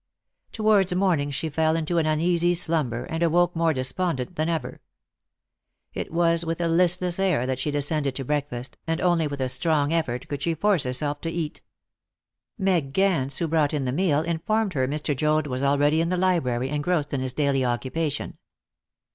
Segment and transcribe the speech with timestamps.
[0.51, 4.81] Towards morning she fell into an uneasy slumber, and awoke more despondent than ever.
[5.93, 9.47] It was with a listless air that she descended to breakfast, and only with a
[9.47, 11.61] strong effort could she force herself to eat.
[12.57, 15.15] Meg Gance, who brought in the meal, informed her Mr.
[15.15, 18.39] Joad was already in the library, engrossed in his daily occupation.